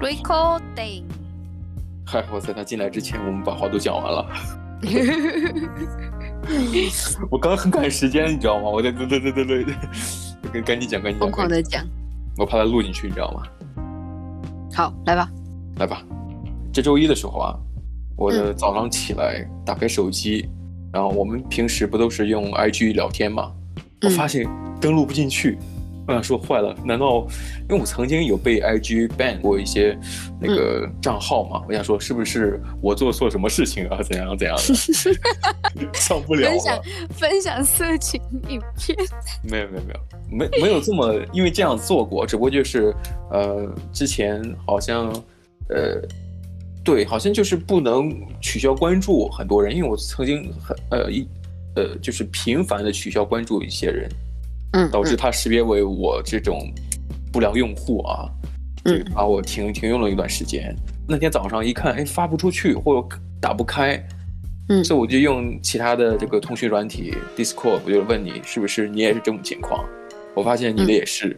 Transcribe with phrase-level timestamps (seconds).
[0.00, 1.04] Recording。
[2.06, 4.26] 还好在他进来之前，我们把话都讲完了。
[7.30, 8.70] 我刚刚很赶时间，你知道吗？
[8.70, 9.74] 我在对对对对对，
[10.50, 11.84] 跟赶紧讲，赶紧讲，疯狂的讲。
[12.38, 13.42] 我怕他录进去，你知道吗？
[14.74, 15.28] 好，来吧，
[15.76, 16.02] 来吧。
[16.72, 17.54] 这周一的时候啊，
[18.16, 20.48] 我的早上起来打开手机，
[20.90, 23.52] 然后我们平时不都是用 IG 聊天吗？
[24.02, 24.48] 我发现
[24.80, 25.58] 登录不进去。
[26.10, 27.24] 我想说坏了，难道
[27.68, 29.96] 因为我曾经有被 IG ban 过一些
[30.40, 31.60] 那个账号嘛？
[31.60, 34.02] 嗯、我想说是不是我做错什么事情啊？
[34.02, 35.94] 怎样怎样的？
[35.94, 36.50] 上不了了。
[36.50, 38.98] 分享分享色情影片？
[39.48, 42.92] 没有没有没有没没有这么因为这样做过，只不过就是
[43.30, 45.12] 呃之前好像
[45.68, 46.02] 呃
[46.82, 51.24] 对，好像就是不能取消关注很多人，因为我曾经很呃一
[51.76, 54.10] 呃就是频繁的取消关注一些人。
[54.72, 56.72] 嗯，导致它识别为我这种
[57.32, 58.28] 不良用户啊，
[58.84, 60.74] 嗯，把我停停用了一段时间。
[61.08, 63.08] 那天早上一看，哎，发不出去或者
[63.40, 64.00] 打不开，
[64.68, 69.84] 嗯，所以我就用其他的这个通讯软体 Discord，我就问你是不是你也是这种情况？
[70.34, 71.36] 我发现你的也是。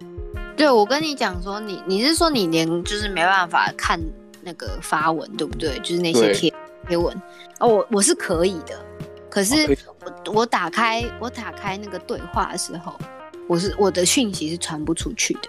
[0.00, 0.08] 嗯、
[0.54, 3.98] 对，我跟你讲说，你你是说你连就是没办法看
[4.42, 5.78] 那个发文，对不对？
[5.78, 6.52] 就是那些贴
[6.86, 7.16] 贴文
[7.60, 8.78] 哦，我我是可以的。
[9.30, 9.78] 可是
[10.24, 12.92] 我我打开我打开那个对话的时候，
[13.48, 15.40] 我是我的讯息是传不出去的。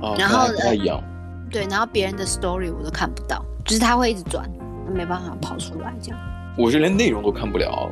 [0.00, 1.02] 哦，然后不一样。
[1.50, 4.50] 对，然后别人的 story 我都看不到，就是他会一直转，
[4.92, 6.18] 没办法跑出来这样。
[6.58, 7.90] 我是连内容都看不了，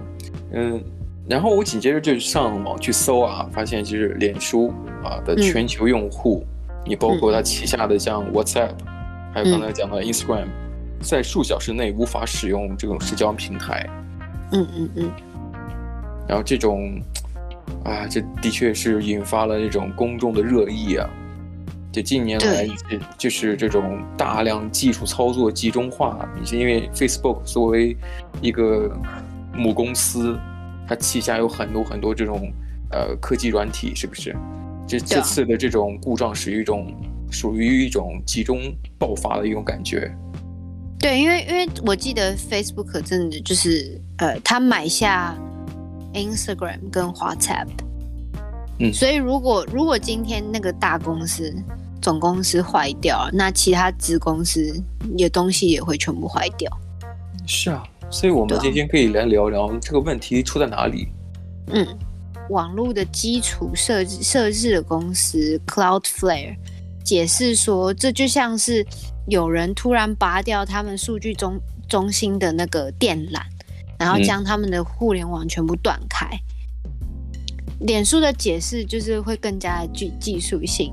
[0.53, 0.83] 嗯，
[1.29, 4.73] 然后我紧接着就上网去搜啊，发现就是脸书
[5.05, 6.45] 啊的全球用户，
[6.85, 8.87] 你、嗯、包括它旗下的像 WhatsApp，、嗯、
[9.33, 10.51] 还有刚才讲的 Instagram，、嗯、
[11.01, 13.89] 在数小时内无法使用这种社交平台。
[14.53, 15.11] 嗯嗯嗯，
[16.29, 17.01] 然后这种，
[17.85, 21.09] 啊，这的确是引发了这种公众的热议啊。
[21.93, 22.75] 就近年来，就
[23.17, 27.97] 就是这种大量技术操作集中化，也是因为 Facebook 作为
[28.43, 28.93] 一个
[29.55, 30.37] 母公司，
[30.89, 32.53] 它旗下有很多很多这种
[32.91, 34.35] 呃科技软体，是不是？
[34.89, 36.93] 这这次的这种故障是一种
[37.31, 40.13] 属于一种集中爆发的一种感觉。
[40.99, 44.01] 对，因为因为我记得 Facebook 真的就是。
[44.19, 45.37] 呃，他买下
[46.13, 47.67] Instagram 跟 WhatsApp，
[48.79, 51.53] 嗯，所以如果如果今天那个大公司
[52.01, 54.81] 总公司坏掉，那其他子公司
[55.17, 56.71] 也东西也会全部坏掉。
[57.47, 61.09] 是啊，所以我们今天可以来聊聊这个问题出在哪里。
[61.73, 61.85] 嗯，
[62.51, 66.57] 网络的基础设置设置的公司 Cloudflare
[67.03, 68.87] 解释说，这就像是
[69.27, 71.59] 有人突然拔掉他们数据中
[71.89, 73.41] 中心的那个电缆。
[73.99, 76.27] 然后将他们的互联网全部断开。
[76.85, 80.93] 嗯、脸书的解释就是会更加具技术性。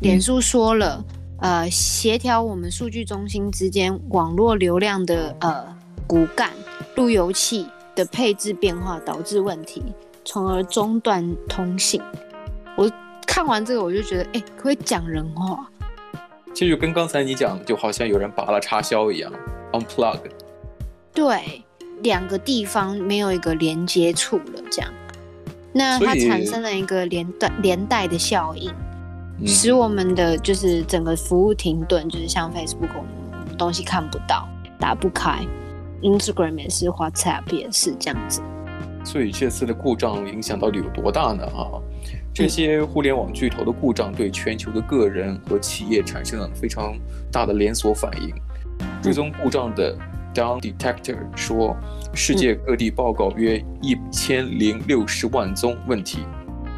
[0.00, 1.04] 脸书说了，
[1.40, 6.50] 嗯、呃，协调我们数据中心之间网络流量的呃骨干
[6.96, 9.82] 路由器的配置变化导致问题，
[10.24, 12.00] 从而中断通信。
[12.76, 12.90] 我
[13.26, 15.66] 看完这个我就觉得，哎，可不可以讲人话？
[16.54, 19.30] 其实就跟刚才你讲，就好像有人拔了插销一样
[19.72, 20.18] ，unplug。
[21.12, 21.62] 对。
[22.02, 24.90] 两个地方没有一个连接处了，这样，
[25.72, 28.72] 那它产生了一个连带连带的效应，
[29.38, 35.46] 嗯，使我们的就是整个服务停顿，就是像 Facebook 我们东西看不到，打不开
[36.00, 38.40] ，Instagram 也是，WhatsApp 也是这样子。
[39.04, 41.44] 所以这次的故障影响到底有多大呢？
[41.46, 41.80] 啊，
[42.32, 46.94] 这些互联网巨头的故障对全球的个人和企业产生了非常
[47.30, 48.34] 大的连锁反应，
[49.02, 49.94] 追踪故障的。
[50.34, 51.76] Down Detector 说，
[52.14, 56.20] 世界各地报告约一千零六十万宗问题，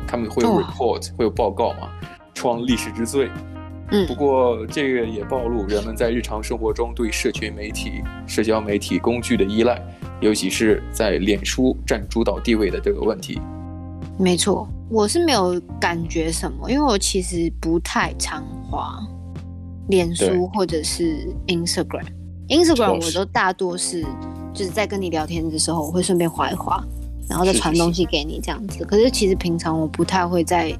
[0.07, 1.91] 他们会有 report，会有报告嘛，
[2.35, 3.31] 创历史之最。
[3.91, 9.79] 嗯，不过这个也暴露人们在日常生活中对社群媒体、社交媒体工具的依赖，
[10.21, 13.39] 尤其是在脸书占主导地位的这个问题。
[14.19, 18.99] 没错，我是没有感觉什么，因为我其实不太常滑
[19.89, 22.07] 脸书或者是 Instagram。
[22.53, 24.05] Instagram 我都大多是
[24.53, 26.85] 就是在跟你聊天的时候，我会顺便滑一滑，
[27.29, 28.75] 然后再传东西给你这样子。
[28.75, 28.85] 是是是。
[28.85, 30.77] 可是其实平常我不太会在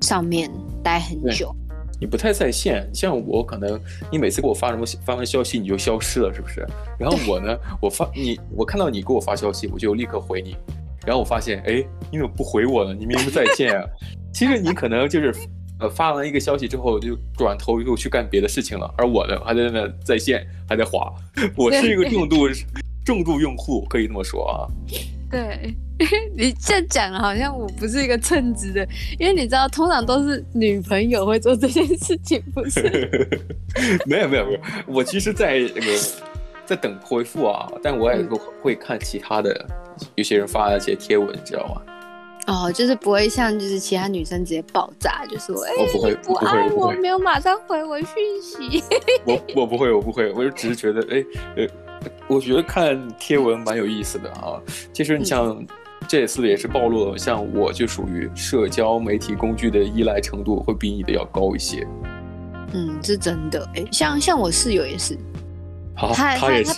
[0.00, 0.48] 上面
[0.82, 1.54] 待很久。
[2.00, 3.80] 你不太在线，像我可能
[4.12, 6.64] 你每次给我发什么发完消息你就消失了，是不是？
[6.96, 10.56] 然后我呢，我发你我看到你给我发消息，我就立刻回你。
[11.04, 12.94] 然后我发现，哎，你怎么不回我呢？
[12.94, 13.84] 你明明在线啊。
[14.32, 15.34] 其实你可能就是。
[15.80, 18.92] 呃，发完一个消息之后，就转头又去干别的事情了。
[18.96, 21.12] 而我呢，还在那在线，还在滑。
[21.56, 22.48] 我是一个重度
[23.04, 24.66] 重度用户，可以这么说啊。
[25.30, 25.74] 对，
[26.34, 28.86] 你这样讲好像我不是一个称职的，
[29.18, 33.38] 因为你知道，通常都是女朋友会做这件事情，不是？
[34.06, 35.98] 没有没有没有，我其实，在那个
[36.64, 38.20] 在等回复啊，但我也
[38.62, 39.66] 会看其他的，
[40.16, 41.82] 有些人发的一些贴文，你知道吗？
[42.48, 48.08] 哦，就是不会像就是其他女生直接爆炸，就说哎，我不会，不爱我，没有马上回我讯
[48.42, 48.82] 息。
[49.24, 51.24] 我我不会，我不会，我就只是觉得哎
[51.56, 51.66] 呃，
[52.26, 54.60] 我觉得看贴文蛮有意思的啊。
[54.92, 55.48] 其实你像。
[55.50, 55.66] 嗯
[56.06, 61.86] 这次也是暴露了，像我就属于社交媒体工具的依赖程度会比你的要高一些。
[62.72, 63.68] 嗯，是真的。
[63.74, 65.18] 哎，像像我室友也是，
[65.94, 66.72] 好，他他也是、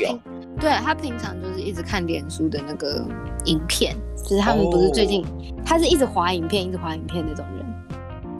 [0.58, 3.06] 对他平常就是一直看脸书的那个
[3.44, 7.64] 影片，就是他们不是最近，哦、他是一直滑影片，一直滑影片那种人。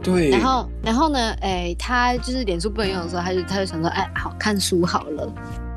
[0.02, 0.30] 对。
[0.30, 5.32] 然后然后呢，哎，他就是脸书不能用的时候，他就他就想说，哎，好看书好了。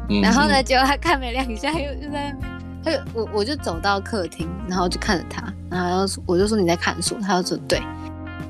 [0.09, 2.35] 嗯、然后呢，结果他看没两下，又又在。
[2.83, 7.79] 他就我我就走到客厅，然后就看着他，然后我就说你在看书，他就说对，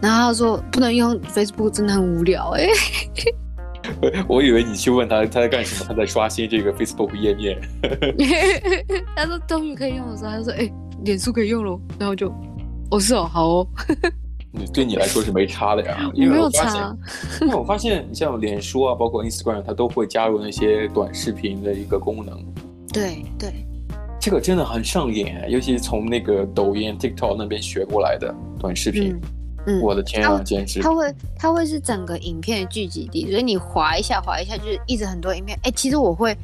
[0.01, 2.67] 然后他说不能用 Facebook，真的很无聊哎。
[4.29, 7.59] 我以为你去问他他在干什么，他在刷新这个 Facebook 页面。
[9.13, 10.71] 他说终于可以用的时候，他就说哎，
[11.03, 12.33] 脸书可以用喽，然后就
[12.95, 13.67] 哦是哦好哦。
[14.71, 16.97] 对你来说是没差的呀， 因为我发现，
[17.41, 22.39] 因为我发现像脸书啊，包括 Instagram，它都会加入那些短视频的一个功能。
[22.91, 23.51] 对对。
[24.19, 29.19] 这个真的很上瘾，尤其是从那个抖音、TikTok 那边学过来的短视频。
[29.65, 30.81] 嗯，我的天啊，简直！
[30.81, 35.57] 它会，它会是整个影片的聚集地，所以你滑一下，滑一下，就是一直很多影片。
[35.63, 36.37] 哎，其实我会，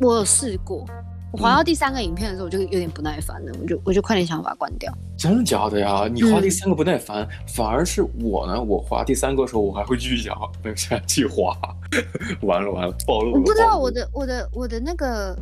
[0.00, 0.86] 我有试过，
[1.32, 4.92] 我滑到第三个影片的时候，我就有点不耐烦了，我就我就快点想把它关掉。
[5.16, 6.08] 真的假的呀？
[6.12, 11.56] 你滑第三个不耐烦，嗯、反而是我呢，我滑第三个的时候，我还会继续想，没有下去滑。
[12.42, 13.38] 完了完了，暴露了！
[13.38, 15.36] 我不知道我的我的我的那个。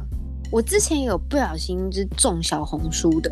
[0.51, 3.31] 我之前有不小心就是中小红书的，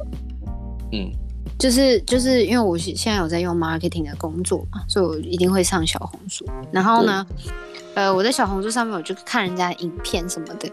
[0.93, 1.11] 嗯，
[1.59, 6.45] 就是就是因为我现在有在用 marketing 的工作嘛，所以我一定会上小红书。
[6.71, 7.27] 然后呢，
[7.95, 10.71] 呃，我在小红书上面我就看人家的影片什么的，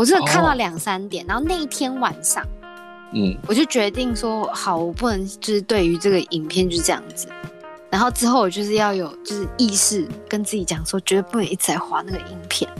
[0.00, 1.22] 我真的看到两三点。
[1.24, 2.42] 哦、然后那一天晚上，
[3.12, 7.28] 嗯，我就决定说，好，我不能就是对于这个影片就是这样子。
[7.90, 12.70] 然后之后我就是要有就是意识跟自己讲说，绝对不能一直在划那个影片。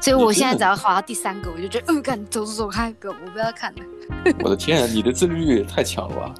[0.00, 3.78] 所以我现在只要划到第三个，我就觉得，嗯，赶走走走开，哥，我不要看了。
[4.42, 6.34] 我的天啊，你的自律力也太强了吧！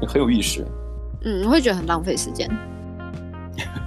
[0.00, 0.66] 你很有意识。
[1.24, 2.50] 嗯，我会觉得很浪费时间。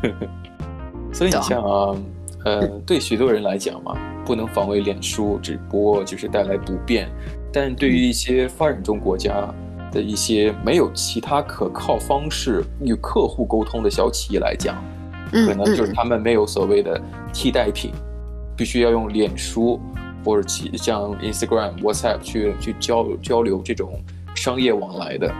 [1.14, 1.96] 所以你像啊，
[2.46, 7.10] 呃，对许多人来讲嘛，不能防卫脸书，只不过就是带来不便。
[7.52, 9.48] 但对于一些发展中国家
[9.92, 14.76] 的一些没有其他可靠方式与客户沟通的小企业来讲，
[15.32, 17.02] 可能就是他们没有所谓的
[17.32, 17.92] 替代品。
[18.56, 19.82] 必须要用脸书
[20.24, 24.00] 或者其像 Instagram、WhatsApp 去去交交流这种
[24.36, 25.34] 商业往来的，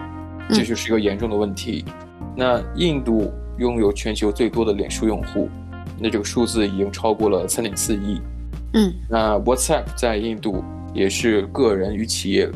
[0.50, 1.86] 这就是一个严重的问题。
[1.88, 5.48] 嗯、那印度拥有全球最多的脸书用户，
[6.00, 8.22] 那这个数字已经超过了三点四亿。
[8.74, 10.64] 嗯，那 WhatsApp 在印度
[10.94, 12.50] 也是个人与企业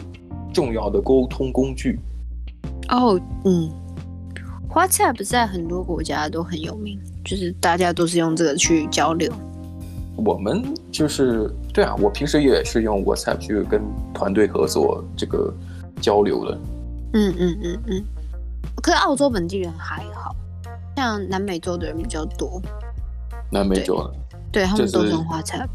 [0.53, 1.99] 重要的沟通工具。
[2.89, 3.69] 哦，嗯
[4.69, 9.31] ，WhatsApp 在很多国家都很有名，就是大家都是用这个去交流。
[10.15, 13.79] 我们就是对啊，我平时也是用 WhatsApp 去跟
[14.13, 15.53] 团队合作这个
[16.01, 16.57] 交流的。
[17.13, 18.03] 嗯嗯嗯嗯。
[18.81, 20.35] 可是澳洲本地人还好，
[20.95, 22.59] 像南美洲的人比较多。
[23.49, 24.13] 南美洲的，
[24.51, 25.69] 对，对他们都用 WhatsApp。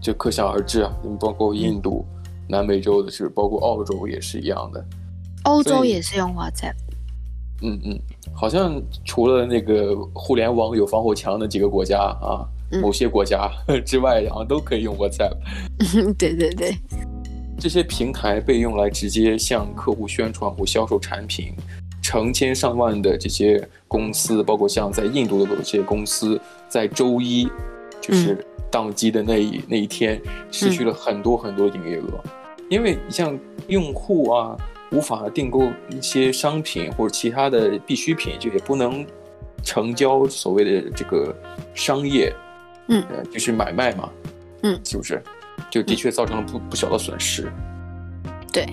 [0.00, 4.84] 就可想而知啊，包括印度、嗯、南美洲的是，包括澳洲也是一样的。
[5.44, 6.74] 欧洲也是用 WhatsApp。
[7.62, 8.00] 嗯嗯，
[8.32, 12.46] 好像除了那个互联网有防火墙的几个国家啊。
[12.82, 13.50] 某些国家
[13.86, 15.32] 之外，然后都可以用 WhatsApp。
[16.18, 16.76] 对对对，
[17.58, 21.54] 这些平台被用来直接向客户宣传或销售产品。
[22.08, 27.46] 成千上万的这些公司，包括像在印度的这些公司，在周一
[28.00, 30.18] 就是宕机的那一、嗯、那一天，
[30.50, 34.56] 失去了很多很多营业额，嗯、因为你像用户啊，
[34.90, 39.04] 无法订购一些商品或者其他的必需品，就也不能
[39.62, 41.36] 成交所谓的这个
[41.74, 42.34] 商业。
[42.86, 44.08] 嗯，就是买卖嘛，
[44.62, 45.22] 嗯，是不是？
[45.70, 47.52] 就的确造成了不不小的损失。
[48.50, 48.66] 对，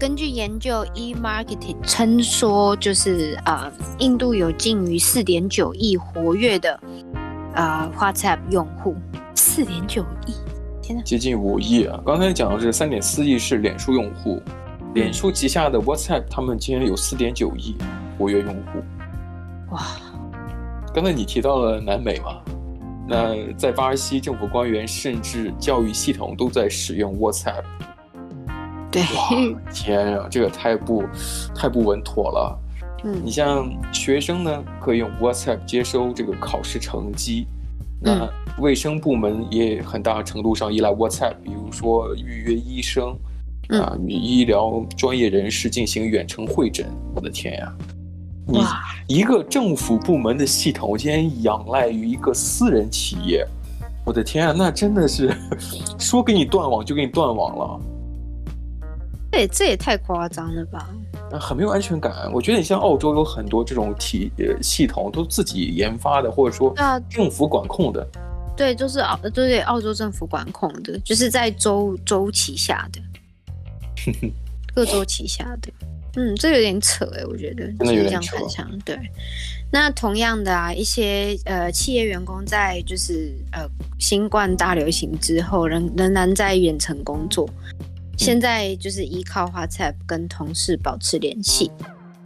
[0.00, 6.72] 根据研究，eMarketing 称说，就是啊、呃，印度有近于四点九亿活跃的
[7.54, 8.96] 啊、呃、WhatsApp 用户，
[9.34, 10.32] 四点九亿，
[10.80, 12.00] 天哪，接近五亿啊！
[12.06, 14.40] 刚才讲的是三点四亿是脸书用户，
[14.94, 17.76] 脸书旗下的 WhatsApp 他们竟然有四点九亿
[18.16, 19.82] 活跃用户，哇！
[20.94, 22.40] 刚才你提到了南美嘛？
[23.06, 27.64] 那在巴西，政府官员甚至教育系统都在使用 WhatsApp。
[28.90, 31.04] 对，哇，天啊， 这个太不
[31.54, 32.58] 太不稳妥了。
[33.04, 37.46] 嗯，你像学生呢，可以用 WhatsApp 接收这个考试成绩。
[38.02, 38.28] 那
[38.58, 43.16] 卫生部门也很大程度上依赖 WhatsApp，比如说预约医生，
[43.68, 46.86] 啊，与医疗专业人士进行远程会诊。
[47.14, 47.72] 我的天呀！
[48.46, 48.58] 你
[49.06, 53.46] 一个政府部门的系统竟然仰赖于一个私人企业，
[54.04, 55.32] 我的天啊，那真的是
[55.98, 57.80] 说给你断网就给你断网了。
[59.30, 60.88] 对，这也太夸张了吧！
[61.40, 62.12] 很没有安全感。
[62.32, 66.74] 我觉得你像澳洲有很多这种体呃系统都自己研发的，或者说
[67.08, 68.06] 政府管控的。
[68.56, 73.00] 对，就是澳对对澳洲政府管控的，就是在州州旗下的，
[74.74, 75.72] 各州旗下的。
[76.16, 78.36] 嗯，这有点扯哎，我觉得真的有点扯。
[78.84, 78.98] 对，
[79.70, 83.64] 那同样的啊，一些呃企业员工在就是呃
[84.00, 87.48] 新冠大流行之后，仍仍然在远程工作。
[88.20, 91.70] 现在就是依靠 WhatsApp 跟同事保持联系，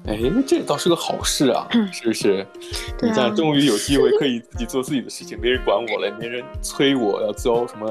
[0.07, 2.45] 哎，这倒是个好事啊，嗯、是不是？
[2.99, 7.87] 对啊、你这样终于有机会可以自己做自己的事情，没人管我了，没人催我要交什么，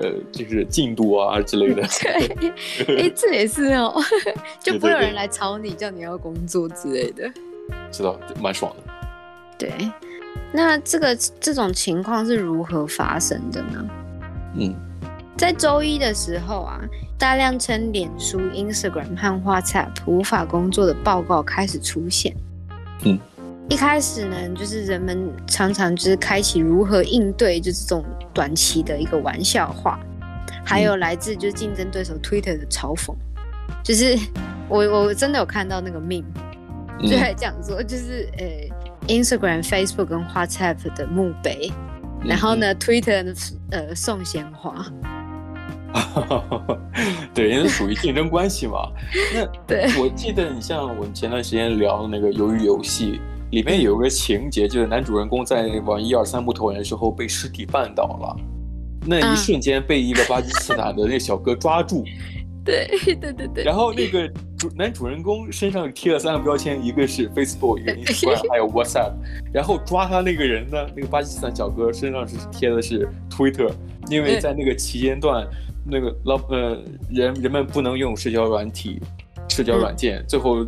[0.00, 1.82] 呃，就是进度啊之类的。
[2.86, 3.92] 对，哎，这也是哦，
[4.62, 7.28] 就不会有人来吵你，叫你要工作之类的。
[7.90, 8.92] 知道，蛮爽的。
[9.58, 9.72] 对，
[10.52, 13.84] 那这个这种情况是如何发生的呢？
[14.56, 14.74] 嗯，
[15.42, 16.80] 在周一的时候啊。
[17.18, 22.34] 大量称脸书、Instagram 和 WhatsApp 无法工作的报告开始出现。
[23.04, 23.16] 嗯，
[23.68, 30.00] 一开始呢，就是人们常常就是开启如何应对就这种短期的一个玩笑话，
[30.64, 33.14] 还有来自就是竞争对手 Twitter 的嘲讽。
[33.84, 34.18] 就是
[34.68, 36.24] 我我真的有看到那个 meme，
[37.00, 41.72] 就在讲说就是呃 Instagram、Facebook 跟 WhatsApp 的墓碑，
[42.24, 43.34] 然后呢 Twitter 的
[43.70, 44.84] 呃送鲜花。
[47.34, 48.90] 对，因为属于竞争关系嘛。
[49.34, 53.20] 那 对，我记得你像我们前段时间聊的那个鱿鱼游戏，
[53.50, 58.36] 里面有个情节，就是男主人公在玩一二三木头人的时候被尸体绊倒了，
[59.06, 62.04] 那一瞬间被一个巴基斯坦的那个小哥抓住。
[62.64, 63.64] 对对对对。
[63.64, 69.12] 然后那个主男主人公身上贴了三个标签，一个是 Facebook，一个 Instagram，还有 WhatsApp。
[69.52, 73.72] 然后抓他那个人呢，那个巴基斯坦小哥身上是贴的是 Twitter，
[74.08, 75.44] 因为在那个期间段。
[75.84, 79.00] 那个老呃人人们不能用社交软体、
[79.48, 80.66] 社交软件，嗯、最后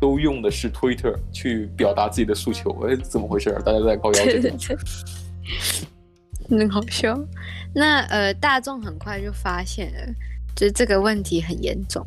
[0.00, 2.70] 都用的是 Twitter 去表达自己的诉求。
[2.86, 3.50] 哎，怎么回事？
[3.64, 4.56] 大家在高压这边，
[6.48, 7.18] 很好笑。
[7.74, 10.14] 那呃，大众很快就发现了，
[10.54, 12.06] 就是这个问题很严重。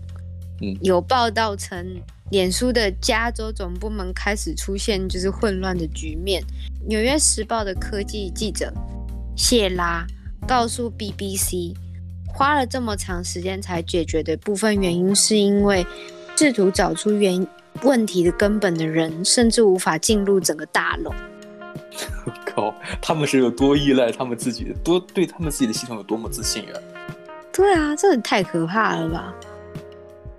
[0.61, 1.99] 嗯，有报道称，
[2.31, 6.41] 脸书的加州总部门开始出现就是混乱的局面。
[6.87, 8.71] 纽约时报的科技记者
[9.35, 10.05] 谢拉
[10.47, 11.75] 告诉 BBC。
[12.35, 15.87] 花了这么长时间才解决的部分原因，是因为
[16.35, 17.47] 试图找出原
[17.83, 21.13] 问题的根本的人，甚至无法进入整个大楼。
[22.25, 26.75] 我靠，他们是有多依赖他们自己的，多对他们自己的系统有多么自信啊？
[27.53, 29.33] 对啊，这也太可怕了吧！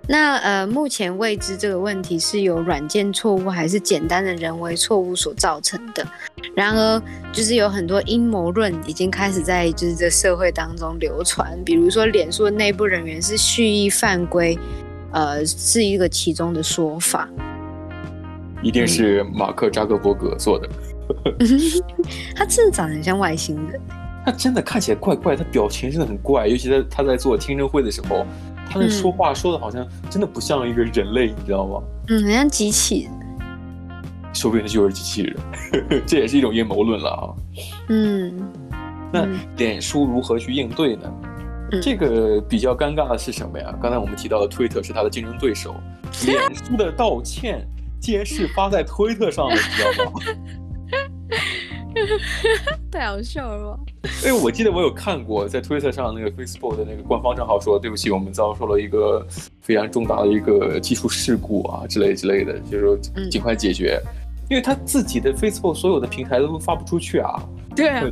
[0.09, 6.07] 那呃，目前未知这个问题是由软件错误还是简单的人为错误所造成的。
[6.55, 7.01] 然而，
[7.33, 14.57] 就是有很多阴谋论已经开始在就是这社会当中流传，比如说脸书的内部人员是蓄意犯规，
[15.11, 17.27] 呃，是一个其中的说法。
[18.63, 20.69] 一定是马克扎克伯格做的。
[22.33, 23.79] 他真的长得很像外星人。
[24.25, 28.25] 他真的看起来怪怪，他表情真的很怪，尤其在他在做听证会的时候。
[28.69, 31.81] 他们说话说的好像真的不像一个人类，嗯、你知道吗？
[32.09, 33.09] 嗯，很像机器。
[34.33, 37.33] 说不定他就是机器人， 这也是一种阴谋论了啊。
[37.89, 38.49] 嗯，
[39.11, 41.11] 那脸书如何去应对呢？
[41.71, 43.73] 嗯、这个比较尴尬的是什么呀？
[43.81, 45.75] 刚才我们提到的推特是他的竞争对手，
[46.25, 47.67] 脸书的道歉
[47.99, 50.11] 竟然是发在推特上的，你知道吗？
[52.91, 53.79] 太好笑了吧！
[54.25, 59.25] 哎，我记得我有看过，在推特上那个 Facebook 的那个官方账号说：“对不起，我们遭受了一个
[59.61, 62.97] 非常重大的一个技术事故啊，之类之类的，就是说
[63.29, 64.01] 尽快解决。
[64.05, 64.11] 嗯”
[64.49, 67.43] 因为他自己的 Facebook 所有的平台都发不出去啊。
[67.75, 68.03] 对啊，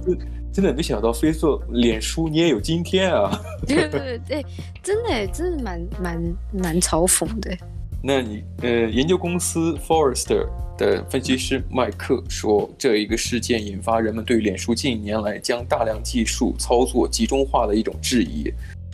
[0.51, 3.41] 真的没想到 Facebook 脸书你也有今天啊！
[3.65, 4.45] 对对对，
[4.83, 7.57] 真的真的蛮蛮蛮嘲讽的。
[8.07, 10.47] 那你呃，研究公司 Forrester
[10.77, 18.53] 的分析师麦克说，这一个事件引发人们对脸书近年来将大量技术操作集中化的一种质疑。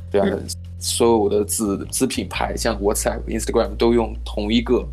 [0.09, 0.47] 对啊，嗯、
[0.79, 4.87] 所有的子子品牌像 WhatsApp、Instagram 都用同一个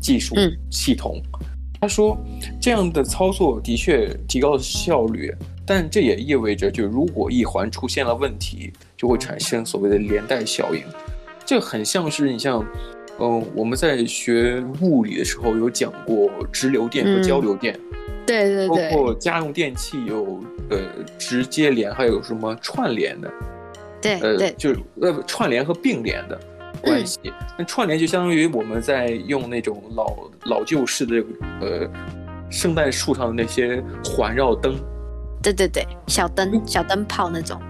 [0.00, 0.34] 技术
[0.68, 1.22] 系统。
[1.40, 1.46] 嗯、
[1.80, 2.18] 他说，
[2.60, 5.32] 这样的操作的确提高了效率，
[5.64, 10.82] 但这也意味着，就如果一环出现了问题，就会产生所谓的连带效应。
[11.46, 12.66] 这很像是你像，
[13.18, 20.40] 嗯、呃，我们在学物理的时候有讲过直流电和交流电，嗯、对对对，包括家用电器有
[20.70, 20.78] 呃
[21.18, 23.30] 直接连，还有什么串联的，
[24.00, 26.38] 对对，呃、就是呃串联和并联的
[26.82, 27.20] 关系。
[27.24, 30.16] 那、嗯、串联就相当于我们在用那种老
[30.46, 31.24] 老旧式的
[31.60, 31.88] 呃
[32.50, 34.74] 圣诞树上的那些环绕灯，
[35.42, 37.60] 对对对，小灯小灯泡那种。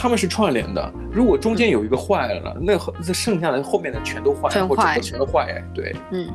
[0.00, 2.72] 他们是串联的，如果中间有一个坏了，嗯、那
[3.06, 5.62] 那剩下的后面的全都坏，全坏，或者全都坏。
[5.74, 6.26] 对，嗯，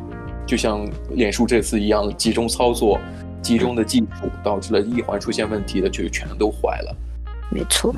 [0.45, 2.99] 就像脸书这次一样，集中操作、
[3.41, 6.95] 集中的技术导致了一环出现问题的，就全都坏了。
[7.49, 7.91] 没错。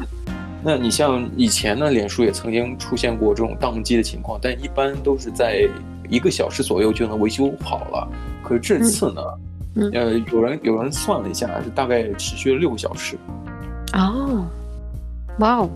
[0.64, 5.68] 那你像以前呢，脸书也曾经出现过这种宕机的情况，但一般都是在
[6.08, 8.08] 一个小时左右就能维修好了。
[8.42, 9.22] 可是这次呢，
[9.76, 13.18] 嗯、呃，有人有人算了一下，是大概持续了六个小时。
[13.92, 14.48] 哦。
[15.40, 15.70] 哇哦，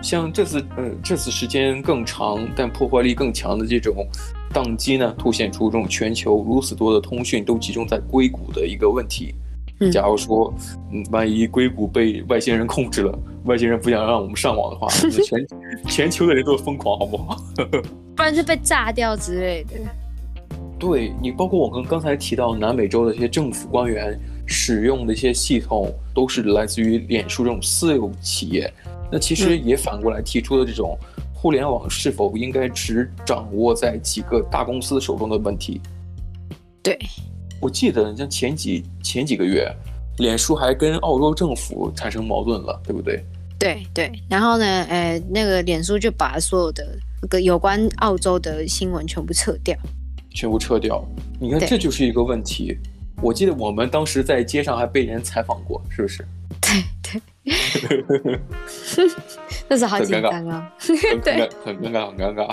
[0.00, 4.06] 像这次，呃，这次时间更长，但破坏力更强的这种
[4.52, 9.34] 宕机呢，凸显出这种全球如此多的通讯都集中在硅谷的一个问题。
[9.80, 10.54] 嗯，假如说，
[10.92, 15.46] 嗯，万一硅谷被外星人控制了，外星人不想让我们上网的话，那全
[15.90, 17.36] 全球的人都疯狂，好不好？
[18.14, 19.70] 不然就被炸掉之类的。
[20.78, 24.16] 对，你，包括我刚刚才提到南美洲的一些政府官员。
[24.46, 28.72] 使用的一些系统都是来自于脸书这种私有企业，
[29.10, 30.98] 那其实也反过来提出了这种
[31.32, 35.80] 互联网是否应该只掌握在几个大公司手中的问题。
[36.82, 36.98] 对，
[37.60, 39.70] 我记得像前几前几个月，
[40.18, 43.24] 脸书还跟澳洲政府产生矛盾了，对不对？
[43.58, 49.74] 对对，然后呢，呃，那个脸书就把所有的那个有关澳洲的新闻全部撤掉，
[50.30, 51.02] 全部撤掉。
[51.40, 52.76] 你看，这就是一个问题。
[53.24, 56.22] 我记得我们当时在街上还被人采访过，是不是？
[56.60, 57.20] 对对，
[59.66, 60.70] 那是好紧张啊，
[61.24, 62.46] 对，很尴尬，很尴尬。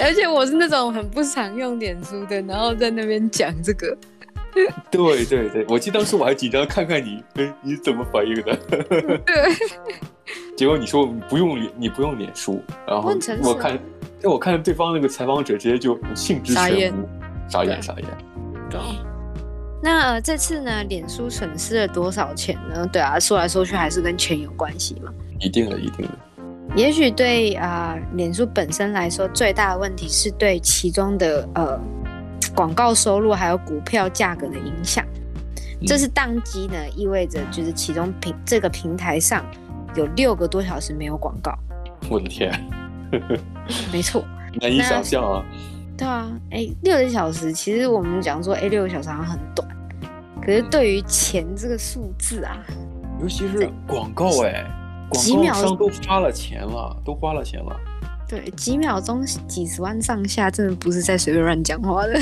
[0.00, 3.96] 而且我是那种很不常用脸书的，然后在那边讲这个。
[4.90, 8.56] 对对对，我记得当时我还紧张看看你，哎，你怎么反应的？
[9.26, 9.52] 对。
[10.56, 13.12] 结果你说不用脸，你不用脸书，然后
[13.42, 13.80] 我看，哎，
[14.22, 17.08] 我看对方那个采访者直接就兴致全无，
[17.48, 18.04] 傻眼傻眼。
[18.70, 18.78] 对。
[19.82, 22.86] 那、呃、这次呢，脸书损失了多少钱呢？
[22.86, 25.12] 对啊，说来说去还是跟钱有关系嘛。
[25.40, 26.12] 一定的，一定的。
[26.76, 31.78] 也许对啊、呃，脸书本身来说，最大的问题是对其中的呃
[32.54, 35.04] 广告收入还有股票价格的影响。
[35.80, 39.44] 嗯、这是当机呢，意味着就是其中平这个平台上
[39.96, 41.52] 有六个多小时没有广告。
[42.08, 42.52] 我的天，
[43.92, 44.24] 没错，
[44.60, 45.44] 难以想象啊。
[45.96, 49.68] 对啊，哎，六个小时，其实我们讲说，哎，六个小时好像很短。
[50.40, 52.58] 可是对于钱这个数字啊，
[53.20, 54.64] 尤其是广告哎，
[55.08, 57.76] 广告商都花了钱了，都花了钱了。
[58.28, 62.18] 对，几秒钟几十万上下，真的不是在随便乱讲话的。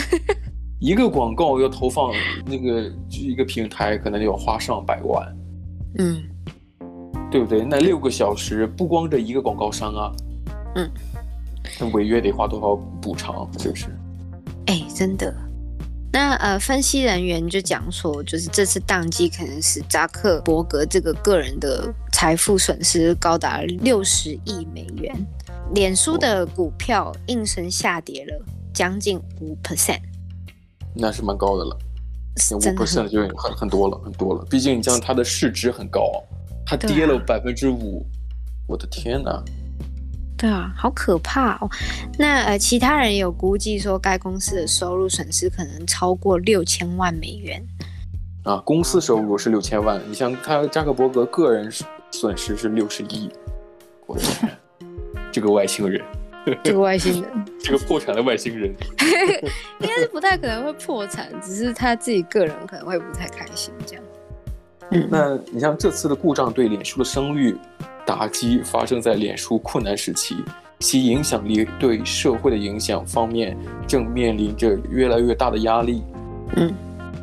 [0.81, 2.13] 一个广告要投放
[2.45, 5.37] 那个，就是一个平台可能要花上百万。
[5.99, 6.23] 嗯，
[7.31, 7.65] 对不对？
[7.65, 10.13] 那六个小时，不光这一个广告商啊，
[10.75, 10.91] 嗯，
[11.81, 13.49] 那违约得花多少补偿？
[13.59, 13.87] 是不是？
[14.67, 15.35] 哎，真的。
[16.13, 25.15] 那呃，分析人员就讲说，就是这次宕机可能使扎克伯格这个个人的财富损失高达六十亿美元，
[25.73, 30.01] 脸书的股票应声下跌了将近五 percent，
[30.95, 31.79] 那是蛮高的了，
[32.57, 34.45] 五 percent 就很很多了，很多了。
[34.51, 36.03] 毕竟你像它的市值很高，
[36.67, 38.05] 它跌了百分之五，
[38.67, 39.41] 我的天哪！
[40.41, 41.69] 对啊，好可怕哦。
[42.19, 47.63] 那呃，其他人有估计说，该公司的收入损失可能超过六千万美元。
[48.45, 51.71] 啊，公司收入是六千万，你像他扎克伯格个人
[52.11, 53.29] 损失是六十亿。
[54.07, 54.51] 我的天，
[55.31, 56.03] 这个外星人，
[56.65, 57.31] 这个外星人，
[57.63, 58.75] 这个破产的外星人，
[59.81, 64.03] 应该是不太可能会破产，只是他自己个人可能会不太开心这样。
[64.93, 67.55] 嗯，那你像这次的故障对脸书的声誉。
[68.11, 70.35] 打击发生在脸书困难时期，
[70.81, 76.03] 其影响力对社会的影响方面正面临着越来越大的压力。
[76.57, 76.75] 嗯，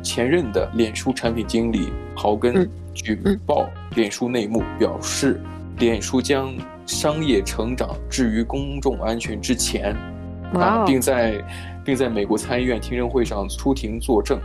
[0.02, 5.42] 前任的脸书产品经理豪根举报脸书内幕，表示
[5.76, 6.54] 脸书将
[6.86, 9.94] 商业成长置于公众安全之前，
[10.54, 11.44] 啊，并在
[11.84, 14.40] 并在美国参议院听证会上出庭作证。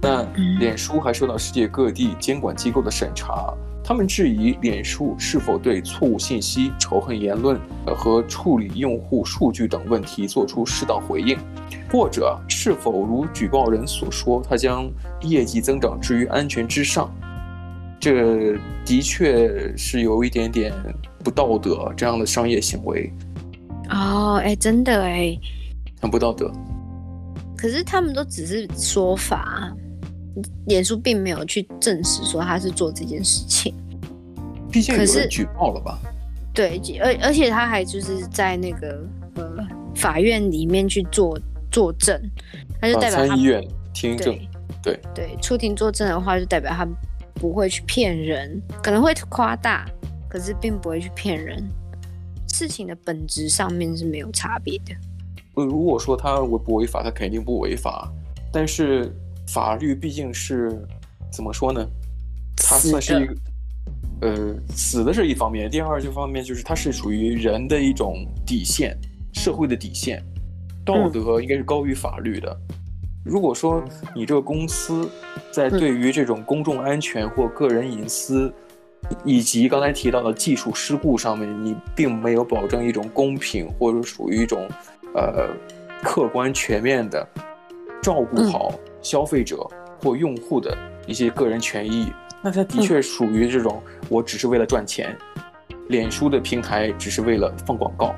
[0.00, 0.24] 但
[0.60, 3.52] 脸书还受到世界各地监管机构的审查。
[3.88, 7.56] 他们质疑脸书是否对错误信息、仇恨言论
[7.96, 11.38] 和处理用户数据等问题做出适当回应，
[11.88, 14.90] 或者是否如举报人所说，他将
[15.22, 17.08] 业绩增长置于安全之上。
[18.00, 20.74] 这的确是有一点点
[21.22, 23.08] 不道德这样的商业行为。
[23.90, 25.38] 哦，哎，真的哎，
[26.02, 26.50] 很不道德。
[27.56, 29.72] 可是他们都只是说法，
[30.66, 33.74] 脸书并没有去证实说他是做这件事情。
[34.70, 35.98] 毕竟有人举报了吧？
[36.52, 41.38] 对，而而且他还就是在那个呃法院里面去做
[41.70, 42.20] 作证，
[42.80, 44.36] 他就代表他参议院听证。
[44.82, 46.86] 对对对，出庭作证的话，就代表他
[47.34, 49.84] 不会去骗人，可能会夸大，
[50.28, 51.62] 可是并不会去骗人。
[52.48, 54.94] 事情的本质上面是没有差别的。
[55.54, 58.10] 如果说他违不违法，他肯定不违法。
[58.52, 59.14] 但是
[59.48, 60.70] 法律毕竟是
[61.30, 61.86] 怎么说呢？
[62.56, 63.34] 它算是一个，
[64.22, 65.70] 呃，死的是一方面。
[65.70, 68.96] 第二这方面就是它是属于人的一种底线，
[69.32, 70.22] 社会的底线，
[70.84, 72.50] 道德应该是高于法律的。
[72.68, 72.76] 嗯、
[73.24, 75.08] 如果说你这个公司
[75.52, 78.52] 在对于这种公众安全或个人隐私，
[79.10, 84.68] 嗯、以及刚才提到的技术事故上面，你并没有保证一种公平，或者属于一种。
[85.14, 85.48] 呃，
[86.02, 87.26] 客观全面的
[88.02, 88.70] 照顾好
[89.06, 89.64] 消费者
[90.02, 95.16] 或用户的一些个人权益，嗯、那它的确属于这种，我只是为了赚钱，
[95.70, 98.12] 嗯、脸书的平台只是为了放广告，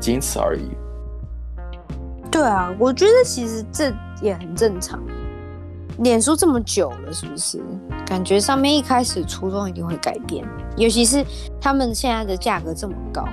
[0.00, 0.68] 仅此而已。
[2.28, 5.00] 对啊，我觉得其实这也很正常。
[6.00, 7.62] 脸书这么久了，是不是？
[8.04, 10.44] 感觉上面一开始初衷一定会改变，
[10.76, 11.24] 尤其是
[11.60, 13.24] 他们现在的价格这么高。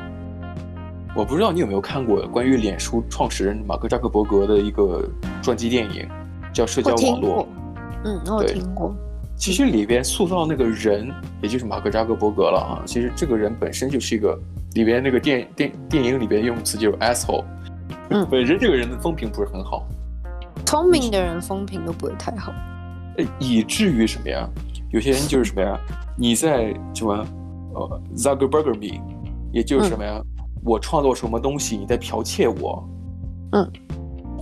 [1.15, 5.03] 我不知道你有没有看过关于脸书创始人马克扎克伯格的一个
[5.41, 6.07] 传记电影，
[6.53, 7.43] 叫《社交网络》。
[8.05, 8.95] 嗯，我听过。
[9.35, 11.11] 其实里边塑造那个人，
[11.41, 12.83] 也就是马克扎克伯格了啊。
[12.85, 14.39] 其实这个人本身就是一个
[14.73, 17.43] 里边那个电电电影里边用词就是 asshole。
[18.09, 19.85] 嗯，本身这个人的风评不是很好。
[20.65, 22.53] 聪明的人风评都不会太好。
[23.39, 24.47] 以至于什么呀？
[24.91, 25.77] 有些人就是什么呀？
[26.17, 27.25] 你在什么
[27.73, 29.01] 呃 Zuckerberg me，
[29.51, 30.21] 也就是什么呀？
[30.21, 30.25] 嗯
[30.65, 32.87] 我创作什么东西，你在剽窃我，
[33.51, 33.69] 嗯，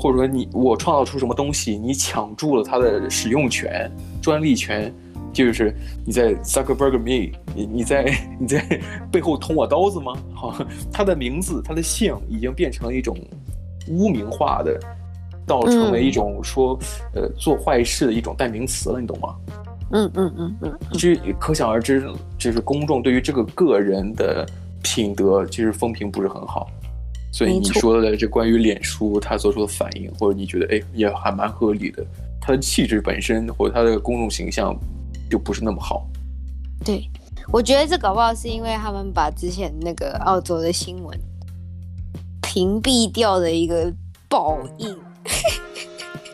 [0.02, 3.88] 或者说你我创造出什么东西，你抢注了它的使用权、
[4.20, 4.92] 专利权，
[5.32, 5.72] 就是
[6.04, 8.66] 你在 Zuckerberg me，你你在你在
[9.12, 10.14] 背后捅我刀子吗？
[10.34, 13.16] 好，他的名字、他的姓已经变成了一种
[13.90, 14.80] 污名化的，
[15.46, 16.76] 到成为一种说、
[17.14, 19.36] 嗯、呃做坏事的一种代名词了，你懂吗？
[19.92, 22.04] 嗯嗯嗯嗯，这可想而知，
[22.40, 24.44] 就是公众对于这个个人的。
[24.84, 26.68] 品德其实风评不是很好，
[27.32, 32.06] 所以你说的这关于脸书他做出的反应，或者你觉得哎也还蛮合理的，
[32.42, 34.76] 他的气质本身或者他的公众形象
[35.30, 36.06] 就不是那么好。
[36.84, 37.10] 对，
[37.52, 41.18] 我觉得这搞不好是因为他们把之前那个澳洲的新闻
[42.42, 43.92] 屏蔽掉的一个
[44.28, 44.96] 报应。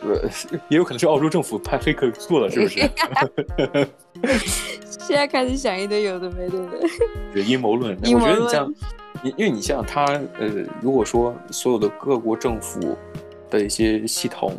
[0.00, 0.30] 呃，
[0.68, 2.78] 也有可能是澳洲政府派黑客做了，是不是？
[4.86, 6.78] 现在开始想一堆有的没的的，
[7.34, 7.96] 对阴谋论。
[8.02, 8.72] 我觉得你像，
[9.22, 10.04] 因因为你像他，
[10.38, 10.48] 呃，
[10.80, 12.96] 如果说所有的各国政府
[13.50, 14.52] 的一些系统、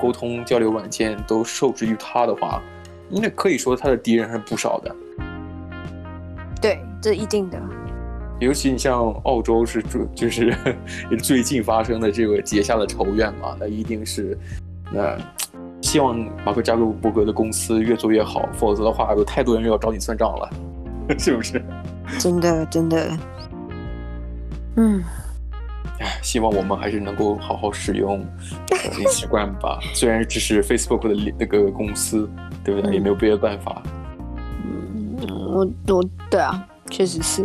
[0.00, 2.62] 沟通交流软件都受制于他的话，
[3.08, 4.96] 那可以说他的敌人还是不少的。
[6.60, 7.58] 对，这一定的。
[8.40, 10.54] 尤其你像澳洲是最就是
[11.22, 14.36] 最近发生的这个结下的仇怨嘛，那一定是
[14.92, 15.18] 那。
[15.80, 20.50] 希望马克扎克伯格的公司越做越好，否则的话有太多人要找你算账了，
[21.16, 21.62] 是不是？
[22.18, 23.16] 真的，真的。
[24.80, 25.02] 嗯，
[25.98, 28.24] 哎，希望我们还是能够好好使用
[28.70, 29.80] Instagram 吧。
[29.92, 32.30] 虽然只是 Facebook 的那个公司，
[32.62, 32.92] 对不对？
[32.92, 33.82] 嗯、也没有别的办法。
[34.64, 37.44] 嗯，我我对啊，确实是。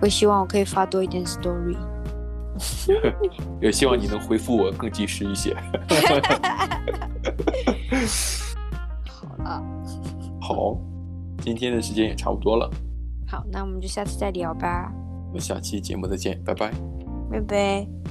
[0.00, 1.76] 我希望我可以发多一点 story。
[3.60, 5.54] 也希望你能回复我更及时一些。
[9.06, 9.62] 好了，
[10.40, 10.78] 好，
[11.42, 12.70] 今天的时间也差不多了。
[13.28, 14.90] 好，那我们就下次再聊吧。
[15.32, 16.70] 我们下期节目再见，拜拜。
[17.30, 18.01] 拜拜。